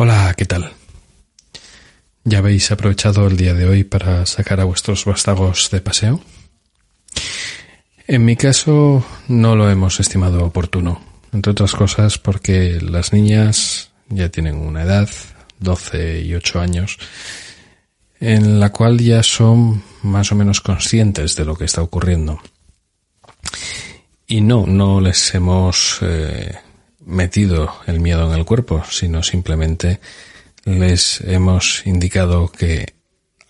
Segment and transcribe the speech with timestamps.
[0.00, 0.70] Hola, ¿qué tal?
[2.22, 6.20] ¿Ya habéis aprovechado el día de hoy para sacar a vuestros vástagos de paseo?
[8.06, 14.28] En mi caso no lo hemos estimado oportuno, entre otras cosas porque las niñas ya
[14.28, 15.08] tienen una edad,
[15.58, 16.96] 12 y 8 años,
[18.20, 22.40] en la cual ya son más o menos conscientes de lo que está ocurriendo.
[24.28, 26.54] Y no, no les hemos eh,
[27.08, 29.98] metido el miedo en el cuerpo, sino simplemente
[30.64, 32.94] les hemos indicado que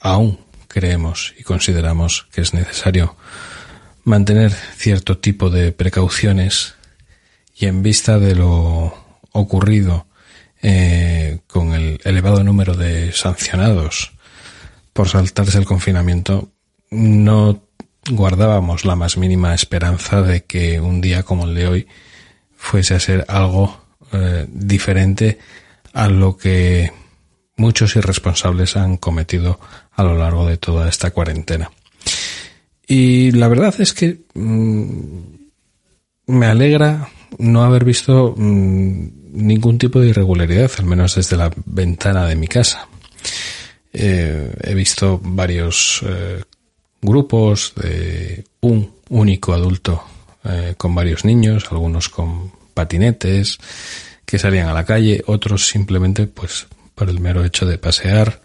[0.01, 3.17] aún creemos y consideramos que es necesario
[4.05, 6.77] mantener cierto tipo de precauciones
[7.55, 8.95] y en vista de lo
[9.33, 10.07] ocurrido
[10.63, 14.13] eh, con el elevado número de sancionados
[14.93, 16.53] por saltarse el confinamiento,
[16.91, 17.65] no
[18.09, 21.89] guardábamos la más mínima esperanza de que un día como el de hoy
[22.59, 23.81] fuese a ser algo
[24.13, 25.39] eh, diferente
[25.95, 26.93] a lo que
[27.57, 29.59] muchos irresponsables han cometido
[29.93, 31.71] a lo largo de toda esta cuarentena.
[32.87, 35.21] Y la verdad es que mm,
[36.27, 42.27] me alegra no haber visto mm, ningún tipo de irregularidad, al menos desde la ventana
[42.27, 42.89] de mi casa.
[43.93, 46.43] Eh, he visto varios eh,
[47.01, 50.03] grupos de un único adulto
[50.49, 53.59] eh, con varios niños, algunos con patinetes
[54.25, 58.43] que salían a la calle, otros simplemente pues por el mero hecho de pasear,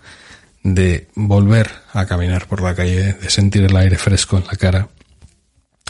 [0.64, 4.90] de volver a caminar por la calle, de sentir el aire fresco en la cara,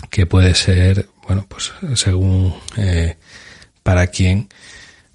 [0.09, 3.17] que puede ser, bueno, pues según eh,
[3.83, 4.49] para quien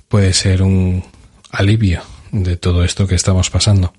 [0.09, 1.05] puede ser un
[1.51, 3.93] alivio de todo esto que estamos pasando.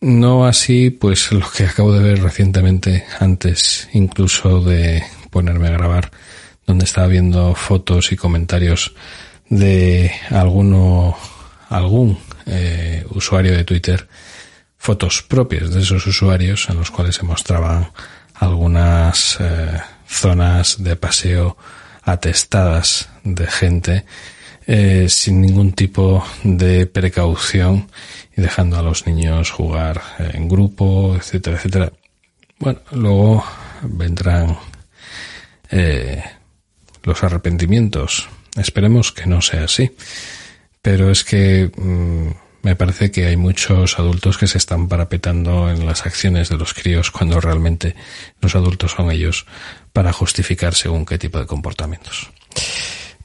[0.00, 5.02] No así, pues lo que acabo de ver recientemente, antes incluso de
[5.36, 6.10] ponerme a grabar,
[6.66, 8.94] donde estaba viendo fotos y comentarios
[9.50, 11.14] de alguno,
[11.68, 14.08] algún eh, usuario de Twitter,
[14.78, 17.92] fotos propias de esos usuarios en los cuales se mostraban
[18.32, 21.58] algunas eh, zonas de paseo
[22.02, 24.06] atestadas de gente
[24.66, 27.90] eh, sin ningún tipo de precaución
[28.34, 31.92] y dejando a los niños jugar en grupo, etcétera, etcétera.
[32.58, 33.44] Bueno, luego
[33.82, 34.56] vendrán
[35.70, 36.22] eh,
[37.02, 38.28] los arrepentimientos.
[38.56, 39.94] Esperemos que no sea así.
[40.82, 45.86] Pero es que mm, me parece que hay muchos adultos que se están parapetando en
[45.86, 47.94] las acciones de los críos cuando realmente
[48.40, 49.46] los adultos son ellos
[49.92, 52.30] para justificar según qué tipo de comportamientos.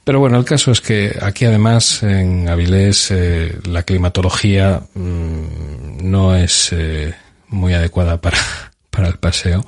[0.04, 6.34] Pero bueno, el caso es que aquí además en Avilés eh, la climatología mm, no
[6.34, 7.14] es eh,
[7.48, 8.38] muy adecuada para,
[8.90, 9.64] para el paseo.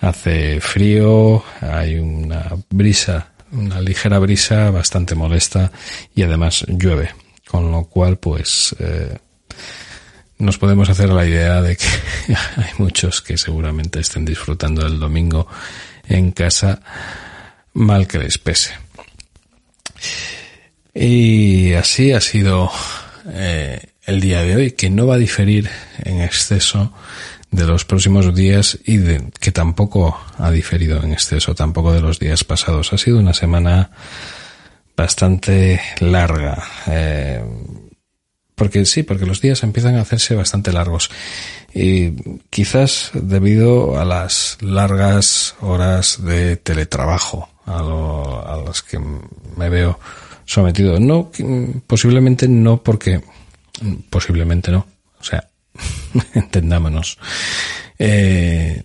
[0.00, 5.72] Hace frío, hay una brisa, una ligera brisa bastante molesta
[6.14, 7.10] y además llueve.
[7.46, 9.16] Con lo cual, pues, eh,
[10.38, 11.86] nos podemos hacer la idea de que
[12.56, 15.46] hay muchos que seguramente estén disfrutando el domingo
[16.08, 16.80] en casa
[17.72, 18.74] mal que les pese.
[20.94, 22.70] Y así ha sido
[23.32, 25.68] eh, el día de hoy, que no va a diferir
[26.02, 26.92] en exceso
[27.50, 32.18] de los próximos días y de, que tampoco ha diferido en exceso, tampoco de los
[32.18, 32.92] días pasados.
[32.92, 33.90] Ha sido una semana
[34.96, 36.62] bastante larga.
[36.86, 37.42] Eh,
[38.54, 41.10] porque sí, porque los días empiezan a hacerse bastante largos.
[41.74, 49.68] Y quizás debido a las largas horas de teletrabajo a, lo, a las que me
[49.68, 50.00] veo
[50.46, 50.98] sometido.
[50.98, 51.30] No,
[51.86, 53.20] posiblemente no porque,
[54.08, 54.86] posiblemente no.
[55.20, 55.48] O sea,
[56.34, 57.18] entendámonos.
[57.98, 58.82] Eh,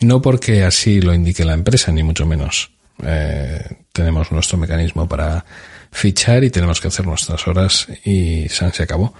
[0.00, 2.70] no porque así lo indique la empresa, ni mucho menos.
[3.04, 5.44] Eh, tenemos nuestro mecanismo para
[5.90, 9.14] fichar y tenemos que hacer nuestras horas y se acabó.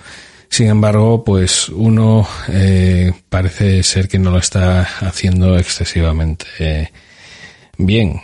[0.48, 6.90] Sin embargo, pues uno eh, parece ser que no lo está haciendo excesivamente
[7.78, 8.20] bien,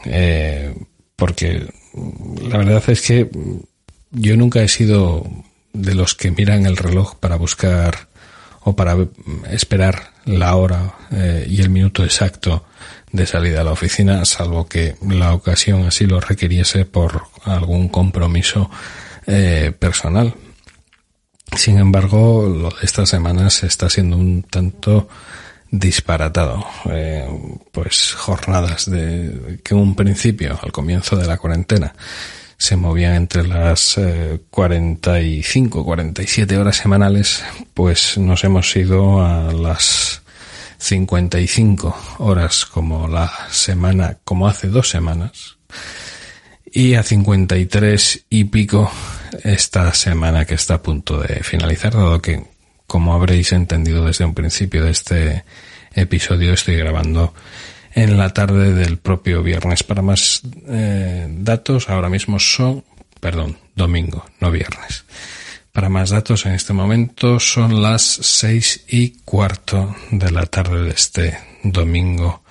[1.15, 1.67] porque
[2.43, 3.31] la verdad es que
[4.11, 5.25] yo nunca he sido
[5.73, 8.06] de los que miran el reloj para buscar
[8.67, 8.97] o para
[9.49, 12.65] esperar la hora eh, y el minuto exacto
[13.13, 18.69] de salida a la oficina, salvo que la ocasión así lo requiriese por algún compromiso
[19.29, 20.35] eh, personal.
[21.57, 25.09] Sin embargo, lo de estas semanas está siendo un tanto
[25.71, 26.67] disparatado.
[26.91, 27.25] Eh,
[27.71, 31.95] pues jornadas de que un principio, al comienzo de la cuarentena,
[32.59, 33.99] se movían entre las
[34.51, 37.45] 45, 47 horas semanales,
[37.75, 40.23] pues nos hemos ido a las
[40.79, 45.59] 55 horas como la semana, como hace dos semanas,
[46.65, 48.91] y a 53 y pico
[49.45, 52.45] esta semana que está a punto de finalizar, dado que,
[52.87, 55.45] como habréis entendido desde un principio de este
[55.95, 57.35] episodio, estoy grabando
[57.97, 59.83] en la tarde del propio viernes.
[59.83, 62.85] Para más eh, datos, ahora mismo son,
[63.21, 65.05] perdón, domingo, no viernes.
[65.73, 70.91] Para más datos, en este momento son las seis y cuarto de la tarde de
[70.91, 72.43] este domingo,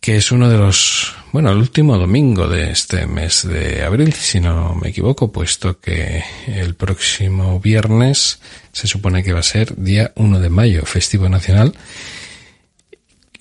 [0.00, 4.40] que es uno de los, bueno, el último domingo de este mes de abril, si
[4.40, 8.38] no me equivoco, puesto que el próximo viernes
[8.72, 11.74] se supone que va a ser día 1 de mayo, festivo nacional,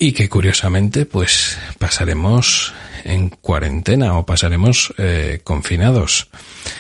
[0.02, 6.28] y que curiosamente, pues pasaremos en cuarentena o pasaremos eh, confinados,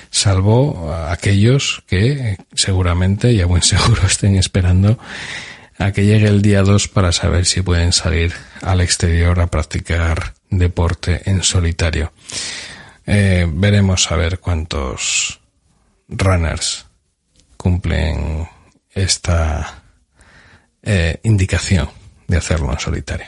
[0.09, 4.97] salvo aquellos que seguramente y a buen seguro estén esperando
[5.77, 8.33] a que llegue el día 2 para saber si pueden salir
[8.63, 12.13] al exterior a practicar deporte en solitario.
[13.05, 15.39] Eh, veremos a ver cuántos
[16.07, 16.87] runners
[17.55, 18.49] cumplen
[18.95, 19.83] esta
[20.81, 22.00] eh, indicación
[22.31, 23.27] de hacerlo en solitario.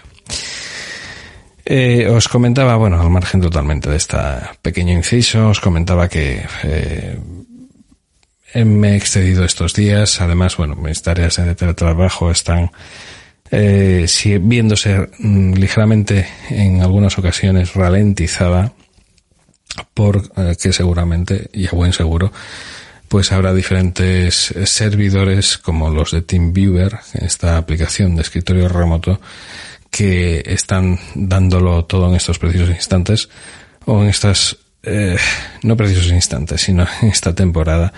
[1.65, 7.17] Eh, os comentaba, bueno, al margen totalmente de esta pequeño inciso, os comentaba que eh,
[8.65, 10.19] me he excedido estos días.
[10.21, 12.71] Además, bueno, mis tareas de teletrabajo están
[13.51, 14.07] eh,
[14.41, 18.73] viéndose mm, ligeramente en algunas ocasiones ralentizada
[19.93, 22.31] por eh, que seguramente, y a buen seguro,
[23.13, 29.21] pues habrá diferentes servidores como los de TeamViewer, esta aplicación de escritorio remoto,
[29.91, 33.29] que están dándolo todo en estos precisos instantes
[33.85, 35.15] o en estas, eh,
[35.61, 37.93] no precisos instantes, sino en esta temporada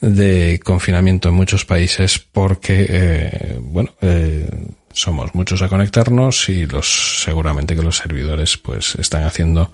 [0.00, 4.50] de confinamiento en muchos países porque, eh, bueno, eh,
[4.92, 9.70] somos muchos a conectarnos y los, seguramente que los servidores pues están haciendo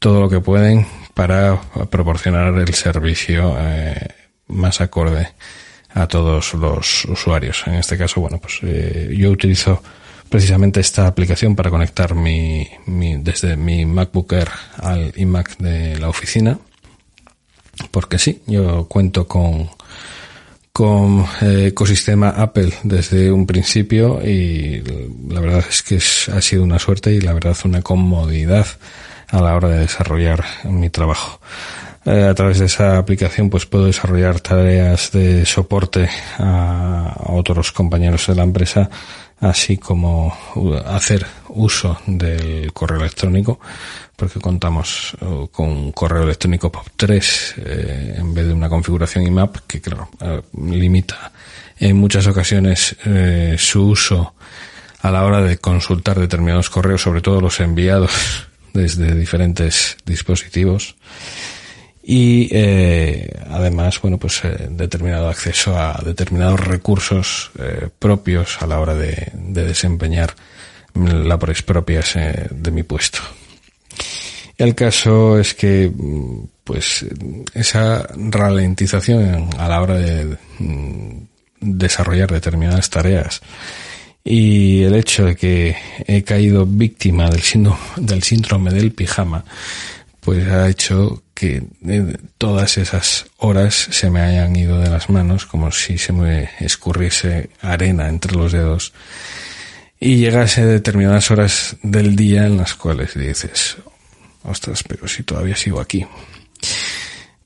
[0.00, 1.60] todo lo que pueden para
[1.90, 4.08] proporcionar el servicio eh,
[4.48, 5.28] más acorde
[5.94, 7.64] a todos los usuarios.
[7.66, 9.82] En este caso, bueno, pues eh, yo utilizo
[10.28, 14.48] precisamente esta aplicación para conectar mi, desde mi MacBook Air
[14.78, 16.58] al iMac de la oficina.
[17.90, 19.68] Porque sí, yo cuento con,
[20.72, 24.82] con eh, ecosistema Apple desde un principio y
[25.28, 28.66] la verdad es que ha sido una suerte y la verdad una comodidad
[29.32, 31.40] a la hora de desarrollar mi trabajo.
[32.04, 36.08] Eh, a través de esa aplicación pues puedo desarrollar tareas de soporte
[36.38, 38.90] a otros compañeros de la empresa
[39.40, 40.36] así como
[40.86, 43.58] hacer uso del correo electrónico,
[44.14, 49.56] porque contamos uh, con un correo electrónico POP3 eh, en vez de una configuración IMAP
[49.66, 51.32] que, claro, eh, limita
[51.78, 52.94] en muchas ocasiones
[53.56, 54.34] su uso
[55.00, 60.96] a la hora de consultar determinados correos, sobre todo los enviados desde diferentes dispositivos
[62.04, 68.80] y eh, además, bueno, pues eh, determinado acceso a determinados recursos eh, propios a la
[68.80, 70.34] hora de, de desempeñar
[70.94, 73.20] labores propias eh, de mi puesto.
[74.58, 75.90] El caso es que,
[76.64, 77.06] pues,
[77.54, 81.16] esa ralentización a la hora de mm,
[81.60, 83.40] desarrollar determinadas tareas
[84.24, 85.76] y el hecho de que
[86.06, 89.44] he caído víctima del síndrome, del pijama,
[90.20, 95.46] pues ha hecho que eh, todas esas horas se me hayan ido de las manos
[95.46, 98.92] como si se me escurriese arena entre los dedos
[99.98, 103.76] y llegase determinadas horas del día en las cuales dices,
[104.44, 106.06] ostras, pero si todavía sigo aquí.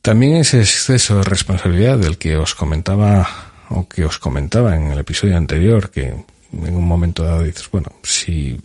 [0.02, 3.28] También ese exceso de responsabilidad del que os comentaba
[3.70, 6.14] o que os comentaba en el episodio anterior, que
[6.52, 8.60] en un momento dado dices, bueno, si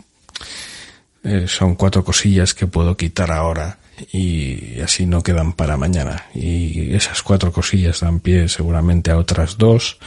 [1.23, 3.77] eh, son cuatro cosillas que puedo quitar ahora
[4.11, 6.25] y así no quedan para mañana.
[6.33, 9.99] Y esas cuatro cosillas dan pie seguramente a otras dos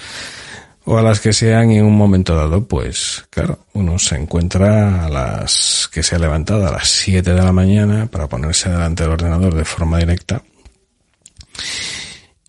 [0.87, 5.09] o a las que sean en un momento dado, pues claro, uno se encuentra a
[5.09, 9.12] las que se ha levantado a las 7 de la mañana para ponerse delante del
[9.12, 10.43] ordenador de forma directa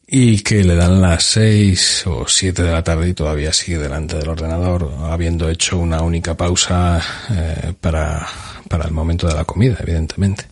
[0.08, 4.18] y que le dan las 6 o 7 de la tarde y todavía sigue delante
[4.18, 8.28] del ordenador habiendo hecho una única pausa eh, para,
[8.70, 10.46] para el momento de la comida, evidentemente.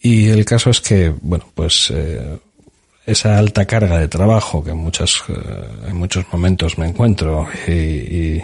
[0.00, 2.38] Y el caso es que, bueno, pues eh,
[3.06, 5.34] esa alta carga de trabajo que en, muchas, eh,
[5.88, 8.40] en muchos momentos me encuentro y,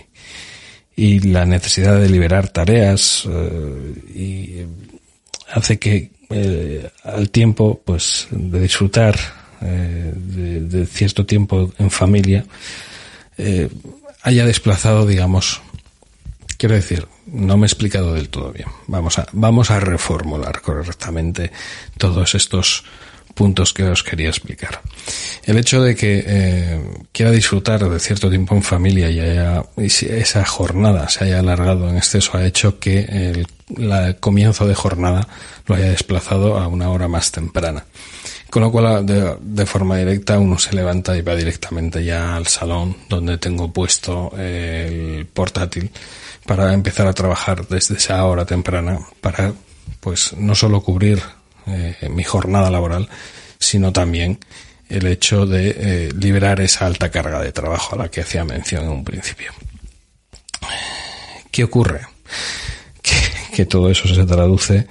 [0.96, 4.66] y, la necesidad de liberar tareas eh, y
[5.52, 6.10] hace que
[7.04, 9.14] al tiempo, pues, de disfrutar
[9.64, 12.44] de, de, cierto tiempo en familia,
[14.22, 15.60] haya desplazado, digamos,
[16.56, 18.68] quiero decir, no me he explicado del todo bien.
[18.86, 21.50] Vamos a, vamos a reformular correctamente
[21.98, 22.84] todos estos
[23.34, 24.80] puntos que os quería explicar.
[25.42, 26.80] El hecho de que eh,
[27.12, 31.96] quiera disfrutar de cierto tiempo en familia y, haya, esa jornada se haya alargado en
[31.96, 33.46] exceso ha hecho que el,
[34.20, 35.26] comienzo de jornada
[35.66, 37.84] lo haya desplazado a una hora más temprana.
[38.54, 42.96] Con lo cual, de, forma directa, uno se levanta y va directamente ya al salón
[43.08, 45.90] donde tengo puesto el portátil
[46.46, 49.52] para empezar a trabajar desde esa hora temprana para,
[49.98, 51.20] pues, no solo cubrir
[51.66, 53.08] eh, mi jornada laboral,
[53.58, 54.38] sino también
[54.88, 58.84] el hecho de eh, liberar esa alta carga de trabajo a la que hacía mención
[58.84, 59.50] en un principio.
[61.50, 62.02] ¿Qué ocurre?
[63.52, 64.86] Que, todo eso se traduce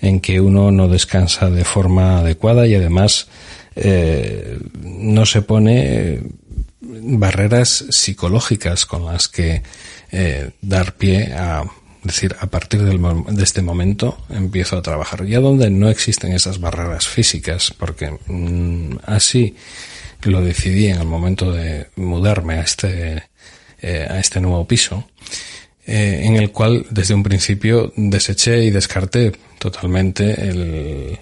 [0.00, 3.28] en que uno no descansa de forma adecuada y además
[3.74, 6.20] eh, no se pone
[6.80, 9.62] barreras psicológicas con las que
[10.62, 11.64] dar pie a
[12.06, 15.26] decir, a partir de este momento empiezo a trabajar.
[15.26, 19.56] Ya donde no existen esas barreras físicas, porque mm, así
[20.22, 23.24] lo decidí en el momento de mudarme a este,
[23.82, 25.08] eh, a este nuevo piso,
[25.86, 31.18] eh, en el cual desde un principio deseché y descarté totalmente el,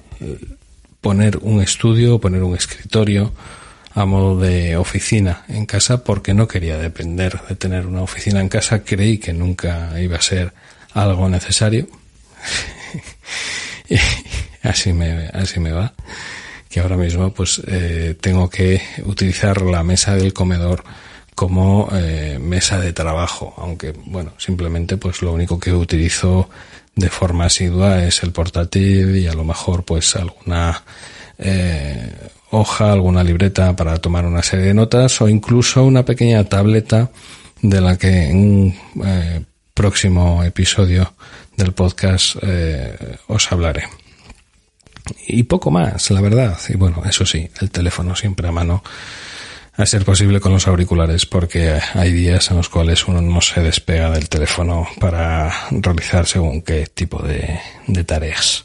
[1.01, 3.33] poner un estudio, poner un escritorio
[3.95, 8.49] a modo de oficina en casa porque no quería depender de tener una oficina en
[8.49, 8.83] casa.
[8.83, 10.53] Creí que nunca iba a ser
[10.95, 11.87] algo necesario.
[13.89, 13.97] y
[14.63, 15.93] así me, así me va.
[16.69, 20.83] Que ahora mismo pues eh, tengo que utilizar la mesa del comedor
[21.35, 26.49] como eh, mesa de trabajo, aunque bueno, simplemente pues lo único que utilizo
[26.97, 30.83] de forma asidua es el portátil y a lo mejor pues alguna
[31.39, 32.13] eh,
[32.51, 37.11] hoja, alguna libreta para tomar una serie de notas o incluso una pequeña tableta
[37.61, 41.15] de la que en eh, próximo episodio
[41.57, 43.85] del podcast eh, os hablaré.
[45.27, 46.59] Y poco más, la verdad.
[46.69, 48.83] Y bueno, eso sí, el teléfono siempre a mano,
[49.77, 53.61] a ser posible con los auriculares, porque hay días en los cuales uno no se
[53.61, 57.61] despega del teléfono para realizar según qué tipo de,
[58.05, 58.65] tareas.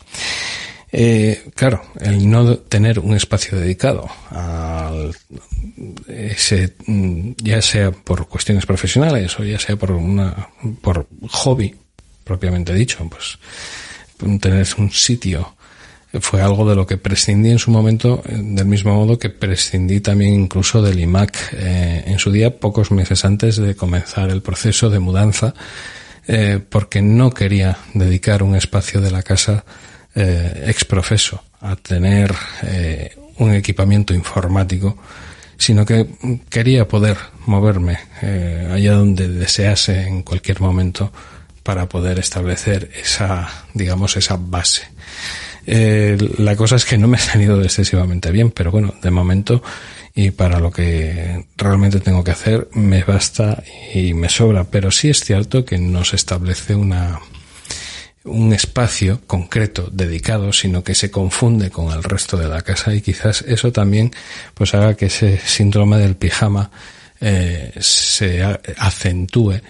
[0.91, 5.15] Eh, claro, el no tener un espacio dedicado al
[6.07, 6.75] ese,
[7.37, 10.49] ya sea por cuestiones profesionales o ya sea por una,
[10.81, 11.75] por hobby
[12.23, 13.39] propiamente dicho, pues
[14.39, 15.55] tener un sitio
[16.19, 20.01] fue algo de lo que prescindí en su momento, eh, del mismo modo que prescindí
[20.01, 24.89] también incluso del iMac eh, en su día, pocos meses antes de comenzar el proceso
[24.89, 25.53] de mudanza,
[26.69, 29.65] porque no quería dedicar un espacio de la casa
[30.15, 34.97] eh, exprofeso a tener eh, un equipamiento informático,
[35.55, 36.07] sino que
[36.49, 41.13] quería poder moverme eh, allá donde desease en cualquier momento
[41.61, 44.87] para poder establecer esa, digamos, esa base.
[45.71, 49.61] Eh, la cosa es que no me ha salido excesivamente bien, pero bueno, de momento
[50.15, 53.61] y para lo que realmente tengo que hacer me basta
[53.93, 57.19] y me sobra, pero sí es cierto que no se establece una,
[58.23, 63.01] un espacio concreto dedicado, sino que se confunde con el resto de la casa y
[63.01, 64.09] quizás eso también
[64.55, 66.71] pues haga que ese síndrome del pijama
[67.21, 68.41] eh, se
[68.75, 69.61] acentúe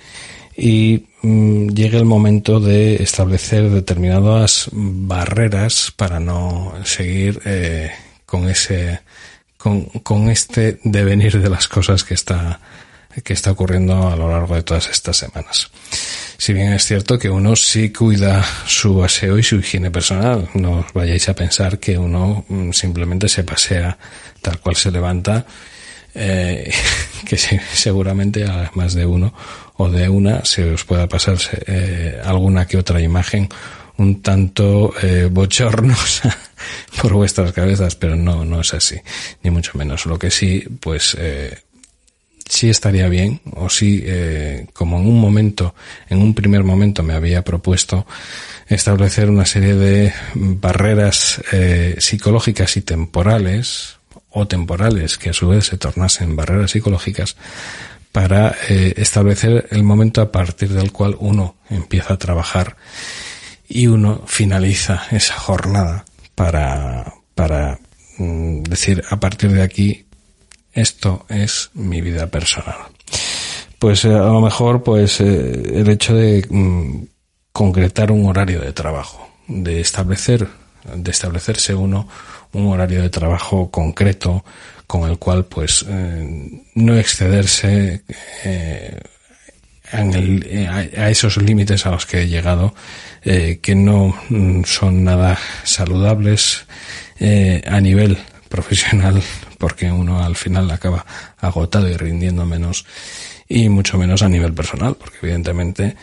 [0.59, 7.91] y mm, llegue el momento de establecer determinadas barreras para no seguir eh,
[8.25, 8.99] con ese
[9.57, 12.59] con, con este devenir de las cosas que está
[13.23, 15.69] que está ocurriendo a lo largo de todas estas semanas.
[16.37, 20.79] Si bien es cierto que uno sí cuida su aseo y su higiene personal, no
[20.79, 23.97] os vayáis a pensar que uno mm, simplemente se pasea
[24.41, 25.45] tal cual se levanta,
[26.15, 26.71] eh,
[27.25, 29.33] que seguramente a más de uno
[29.77, 31.37] o de una se os pueda pasar
[31.67, 33.49] eh, alguna que otra imagen
[33.97, 36.35] un tanto eh, bochornosa
[37.01, 38.95] por vuestras cabezas, pero no, no es así,
[39.43, 40.05] ni mucho menos.
[40.05, 41.57] Lo que sí, pues eh,
[42.49, 45.75] sí estaría bien, o sí, eh, como en un momento,
[46.09, 48.07] en un primer momento me había propuesto
[48.67, 53.98] establecer una serie de barreras eh, psicológicas y temporales,
[54.29, 57.35] o temporales que a su vez se tornasen barreras psicológicas,
[58.11, 62.75] para eh, establecer el momento a partir del cual uno empieza a trabajar
[63.67, 67.79] y uno finaliza esa jornada para, para
[68.17, 70.05] mm, decir a partir de aquí
[70.73, 72.77] esto es mi vida personal.
[73.77, 77.03] Pues eh, a lo mejor, pues eh, el hecho de mm,
[77.51, 80.47] concretar un horario de trabajo, de establecer,
[80.95, 82.07] de establecerse uno
[82.53, 84.43] un horario de trabajo concreto
[84.87, 88.03] con el cual, pues, eh, no excederse
[89.91, 92.73] a, esos límites a los que he llegado,
[93.23, 96.65] que no mm, son nada saludables
[97.19, 99.21] eh, a nivel profesional,
[99.57, 101.05] porque uno al final acaba
[101.37, 102.85] agotado y rindiendo menos,
[103.47, 105.95] y mucho menos a nivel personal, porque evidentemente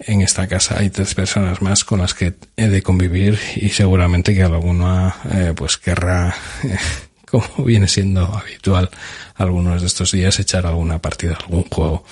[0.00, 4.34] en esta casa hay tres personas más con las que he de convivir y seguramente
[4.34, 6.34] que alguna eh, pues querrá,
[7.30, 8.90] como viene siendo habitual
[9.36, 12.04] algunos de estos días, echar alguna partida, algún juego.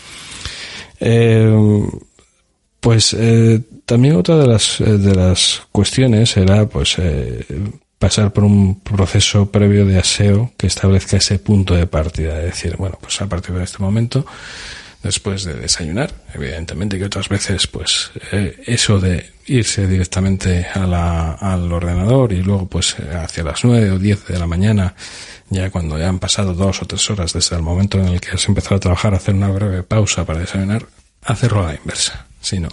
[1.00, 1.86] Eh,
[2.80, 7.44] pues eh, también otra de las, eh, de las cuestiones era pues eh,
[7.98, 12.38] pasar por un proceso previo de aseo que establezca ese punto de partida.
[12.40, 14.24] Es decir, bueno, pues a partir de este momento,
[15.08, 21.32] después de desayunar, evidentemente que otras veces pues eh, eso de irse directamente a la,
[21.32, 24.94] al ordenador y luego pues hacia las nueve o diez de la mañana,
[25.48, 28.32] ya cuando ya han pasado dos o tres horas desde el momento en el que
[28.32, 30.86] has empezado a trabajar, hacer una breve pausa para desayunar,
[31.22, 32.26] hacerlo a la inversa.
[32.42, 32.68] Si no,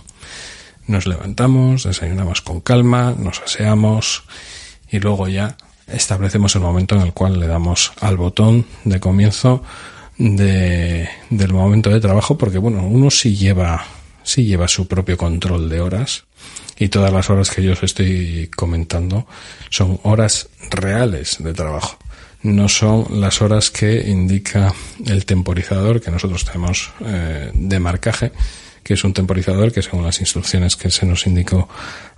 [0.88, 4.26] nos levantamos, desayunamos con calma, nos aseamos
[4.92, 5.56] y luego ya
[5.88, 9.64] establecemos el momento en el cual le damos al botón de comienzo
[10.18, 13.86] de, del momento de trabajo porque bueno, uno sí lleva,
[14.24, 16.26] sí lleva su propio control de horas
[16.78, 19.28] y todas las horas que yo os estoy comentando
[19.70, 21.98] son horas reales de trabajo.
[22.44, 24.74] No son las horas que indica
[25.06, 28.32] el temporizador que nosotros tenemos eh, de marcaje,
[28.84, 31.68] que es un temporizador que según las instrucciones que se nos indicó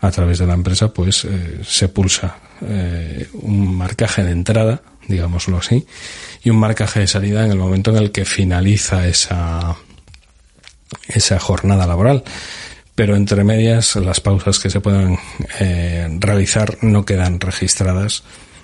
[0.02, 5.58] a través de la empresa, pues eh, se pulsa eh, un marcaje de entrada, digámoslo
[5.58, 5.86] así,
[6.44, 9.76] y un marcaje de salida en el momento en el que finaliza esa,
[11.08, 12.24] esa jornada laboral.
[12.96, 15.20] Pero entre medias, las pausas que se pueden
[15.60, 18.24] eh, realizar no quedan registradas.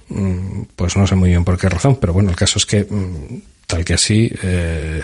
[0.10, 2.84] Mm, Pues no sé muy bien por qué razón, pero bueno, el caso es que
[2.90, 5.02] mm, tal que así, eh,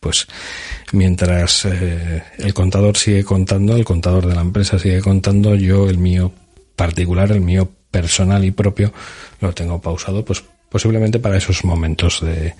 [0.00, 0.26] pues
[0.92, 5.98] mientras eh, el contador sigue contando, el contador de la empresa sigue contando, yo el
[5.98, 6.32] mío
[6.76, 8.92] particular, el mío personal y propio,
[9.40, 10.42] lo tengo pausado, pues
[10.74, 12.52] posiblemente para esos momentos de,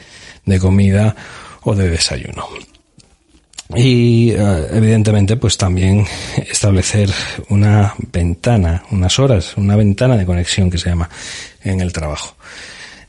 [0.47, 1.16] de comida
[1.62, 2.47] o de desayuno.
[3.75, 6.06] Y eh, evidentemente, pues también
[6.49, 7.10] establecer
[7.49, 11.10] una ventana, unas horas, una ventana de conexión que se llama
[11.65, 12.36] en el trabajo.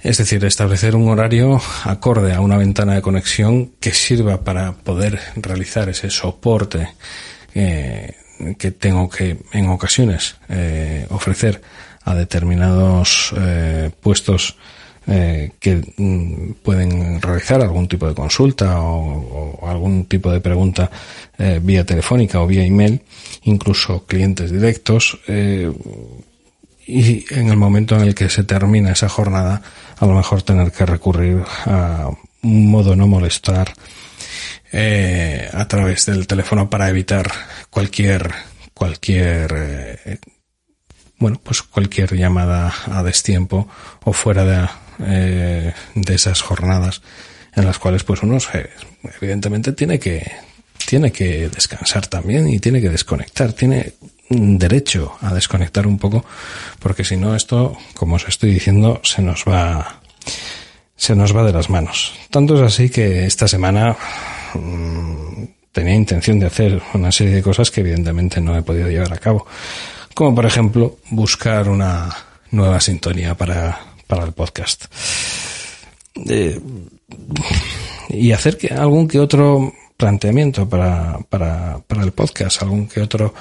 [0.02, 5.20] Es decir, establecer un horario acorde a una ventana de conexión que sirva para poder
[5.36, 6.88] realizar ese soporte
[7.54, 8.12] eh,
[8.58, 11.62] que tengo que en ocasiones eh, ofrecer
[12.04, 13.36] a determinados
[14.02, 14.58] puestos
[15.08, 20.90] eh, que mm, pueden realizar algún tipo de consulta o, algún tipo de pregunta
[21.38, 23.02] eh, vía telefónica o vía email,
[23.44, 25.20] incluso clientes directos.
[25.28, 25.72] Eh,
[26.88, 29.62] y en el momento en el que se termina esa jornada,
[29.98, 32.10] a lo mejor tener que recurrir a
[32.44, 33.74] un modo no molestar
[34.72, 37.32] eh, a través del teléfono para evitar
[37.70, 38.32] cualquier
[38.74, 40.20] cualquier eh,
[41.18, 43.68] bueno pues cualquier llamada a destiempo
[44.04, 44.68] o fuera de,
[45.06, 47.02] eh, de esas jornadas
[47.56, 48.70] en las cuales pues uno se-
[49.22, 50.30] evidentemente tiene que
[50.88, 53.94] tiene que descansar también y tiene que desconectar tiene
[54.30, 56.26] derecho a desconectar un poco
[56.80, 60.02] porque si no esto como os estoy diciendo se nos va
[60.98, 62.14] se nos va de las manos.
[62.30, 63.96] Tanto es así que esta semana
[64.54, 69.12] mm, tenía intención de hacer una serie de cosas que evidentemente no he podido llevar
[69.14, 69.46] a cabo
[70.14, 72.10] como por ejemplo buscar una
[72.52, 74.86] nueva sintonía para, para el podcast
[76.28, 76.60] Eh,
[78.10, 83.34] y hacer que algún que otro planteamiento para, para, para el podcast, algún que otro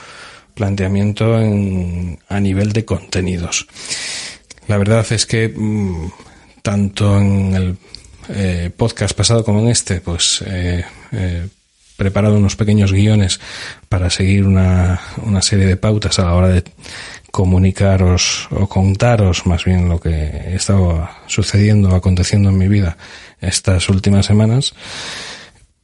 [0.55, 3.67] planteamiento en, a nivel de contenidos.
[4.69, 6.11] La verdad es que mm,
[6.63, 7.77] tanto en el
[8.29, 11.49] eh, podcast pasado como en este, pues eh, eh,
[11.97, 13.39] preparado unos pequeños guiones
[13.89, 16.65] para seguir una, una serie de pautas a la hora de
[17.35, 22.97] comunicaros o contaros más bien lo que estaba sucediendo o aconteciendo en mi vida
[23.41, 24.73] estas últimas semanas.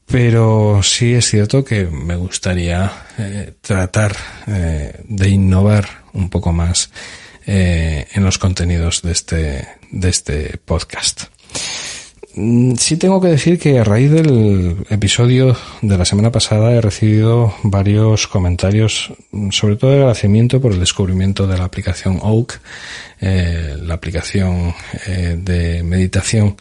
[0.06, 4.14] Pero sí es cierto que me gustaría eh, tratar
[4.46, 6.92] eh, de innovar un poco más
[7.46, 11.24] eh, en los contenidos de este, de este podcast.
[12.34, 16.80] Mm, Sí tengo que decir que a raíz del episodio de la semana pasada he
[16.80, 22.60] recibido varios comentarios, mm, sobre todo de agradecimiento por el descubrimiento de la aplicación Oak,
[23.20, 24.74] eh, la aplicación
[25.06, 26.56] eh, de meditación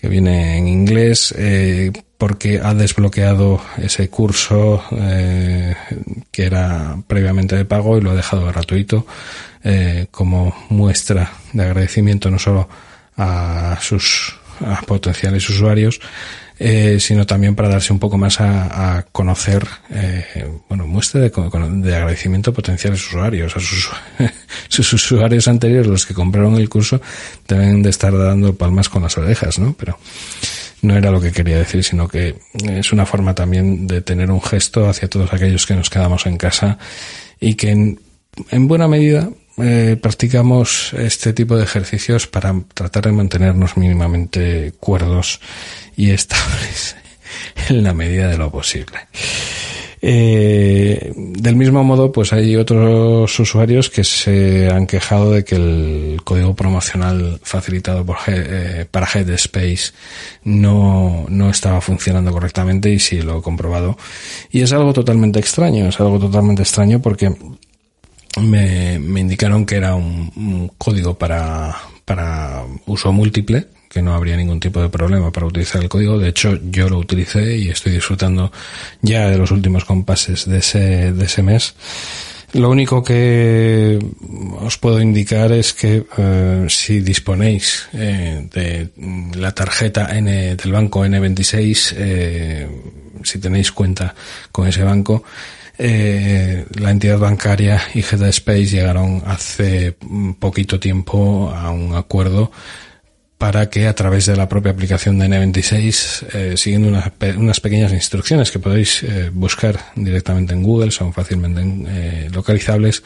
[0.00, 5.74] que viene en inglés, eh, porque ha desbloqueado ese curso eh,
[6.30, 9.06] que era previamente de pago y lo ha dejado gratuito
[9.62, 12.68] eh, como muestra de agradecimiento no solo
[13.16, 16.00] a sus a potenciales usuarios,
[16.58, 21.96] eh, sino también para darse un poco más a, conocer, eh, bueno, muestra de, de,
[21.96, 23.90] agradecimiento a potenciales usuarios, a sus,
[24.68, 27.00] sus usuarios anteriores, los que compraron el curso,
[27.46, 29.74] deben de estar dando palmas con las orejas, ¿no?
[29.78, 29.98] Pero
[30.82, 34.42] no era lo que quería decir, sino que es una forma también de tener un
[34.42, 36.78] gesto hacia todos aquellos que nos quedamos en casa
[37.38, 39.28] y que en buena medida
[39.60, 45.40] eh, practicamos este tipo de ejercicios para tratar de mantenernos mínimamente cuerdos
[45.96, 46.96] y estables
[47.68, 48.98] en la medida de lo posible.
[50.00, 56.20] Eh, del mismo modo, pues hay otros usuarios que se han quejado de que el
[56.22, 59.92] código promocional facilitado por, eh, para Headspace
[60.44, 63.98] no, no estaba funcionando correctamente y sí lo he comprobado.
[64.52, 67.34] Y es algo totalmente extraño, es algo totalmente extraño porque
[68.40, 71.74] me, me indicaron que era un, código para,
[72.04, 76.18] para uso múltiple, que no habría ningún tipo de problema para utilizar el código.
[76.18, 78.52] De hecho, yo lo utilicé y estoy disfrutando
[79.02, 81.74] ya de los últimos compases de ese, de ese mes.
[82.54, 83.98] Lo único que
[84.60, 88.88] os puedo indicar es que eh, si disponéis eh, de
[89.38, 92.68] la tarjeta N del banco N26, eh,
[93.22, 94.14] si tenéis cuenta
[94.50, 95.24] con ese banco,
[95.78, 99.96] eh, la entidad bancaria y Space llegaron hace
[100.38, 102.50] poquito tiempo a un acuerdo
[103.38, 108.50] para que a través de la propia aplicación de N26, eh, siguiendo unas, pequeñas instrucciones
[108.50, 113.02] que podéis eh, buscar directamente en Google, son fácilmente eh, localizables,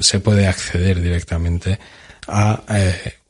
[0.00, 1.78] se puede acceder directamente
[2.28, 2.62] a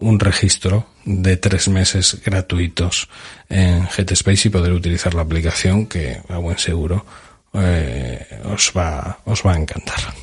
[0.00, 3.08] un registro de tres meses gratuitos
[3.48, 7.06] en GetSpace y poder utilizar la aplicación que a buen seguro
[7.54, 10.14] eh, os, va, os va a encantar.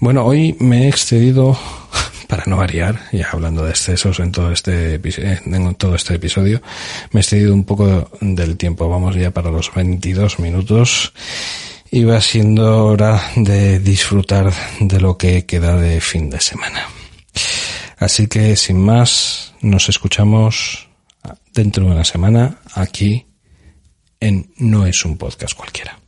[0.00, 1.58] Bueno, hoy me he excedido,
[2.28, 6.62] para no variar, ya hablando de excesos en todo este, en todo este episodio,
[7.12, 8.88] me he excedido un poco del tiempo.
[8.88, 11.12] Vamos ya para los 22 minutos
[11.90, 16.88] y va siendo hora de disfrutar de lo que queda de fin de semana.
[17.98, 20.88] Así que sin más, nos escuchamos
[21.52, 23.26] dentro de una semana aquí
[24.18, 26.01] en No es un podcast cualquiera.